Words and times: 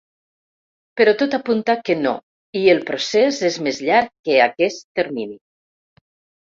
Però 1.01 1.13
tot 1.19 1.37
apunta 1.37 1.75
que 1.89 1.97
no 1.99 2.15
i 2.63 2.65
el 2.75 2.81
procés 2.89 3.43
és 3.53 3.61
més 3.69 3.83
llarg 3.91 4.13
que 4.31 4.43
aquest 4.51 4.87
termini. 5.03 5.41